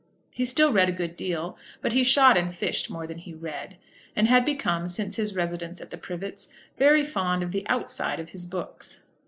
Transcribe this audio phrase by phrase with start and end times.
[0.31, 3.77] He still read a good deal; but he shot and fished more than he read,
[4.15, 8.29] and had become, since his residence at the Privets, very fond of the outside of
[8.31, 9.03] his books.